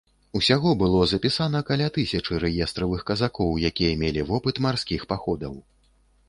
Усяго 0.37 0.69
было 0.77 1.01
запісана 1.11 1.61
каля 1.67 1.89
тысячы 1.97 2.39
рэестравых 2.45 3.05
казакоў, 3.11 3.51
якія 3.71 4.01
мелі 4.01 4.25
вопыт 4.31 4.55
марскіх 4.69 5.07
паходаў. 5.15 5.53